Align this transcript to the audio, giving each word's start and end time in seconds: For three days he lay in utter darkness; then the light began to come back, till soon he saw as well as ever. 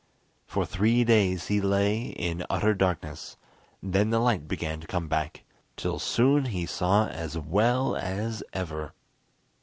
For 0.47 0.65
three 0.65 1.03
days 1.03 1.45
he 1.45 1.61
lay 1.61 2.01
in 2.05 2.43
utter 2.49 2.73
darkness; 2.73 3.37
then 3.83 4.09
the 4.09 4.17
light 4.17 4.47
began 4.47 4.79
to 4.79 4.87
come 4.87 5.07
back, 5.07 5.43
till 5.77 5.99
soon 5.99 6.45
he 6.45 6.65
saw 6.65 7.05
as 7.05 7.37
well 7.37 7.95
as 7.95 8.41
ever. 8.51 8.93